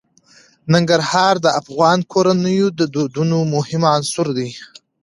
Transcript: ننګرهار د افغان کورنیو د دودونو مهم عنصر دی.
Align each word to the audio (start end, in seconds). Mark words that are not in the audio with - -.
ننګرهار 0.71 1.35
د 1.45 1.47
افغان 1.61 1.99
کورنیو 2.11 2.67
د 2.79 2.81
دودونو 2.93 3.37
مهم 3.53 3.81
عنصر 3.95 4.27
دی. 4.37 4.49